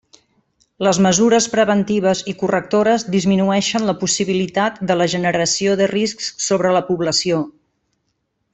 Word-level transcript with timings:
Les 0.85 0.99
mesures 1.05 1.47
preventives 1.55 2.23
i 2.33 2.35
correctores 2.43 3.05
disminueixen 3.17 3.87
la 3.91 3.95
possibilitat 4.01 4.81
de 4.93 4.97
la 5.03 5.07
generació 5.15 5.77
de 5.83 5.91
riscs 5.95 6.31
sobre 6.47 6.73
la 6.79 6.83
població. 6.91 7.45